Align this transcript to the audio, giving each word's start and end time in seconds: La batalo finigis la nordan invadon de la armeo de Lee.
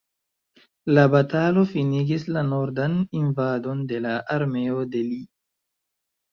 La 0.97 1.03
batalo 1.15 1.65
finigis 1.73 2.25
la 2.39 2.43
nordan 2.49 2.97
invadon 3.21 3.87
de 3.95 4.03
la 4.09 4.17
armeo 4.41 4.83
de 4.97 5.07
Lee. 5.15 5.25